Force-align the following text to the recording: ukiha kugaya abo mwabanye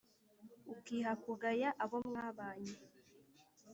ukiha 0.73 1.13
kugaya 1.23 1.69
abo 1.83 1.97
mwabanye 2.07 2.75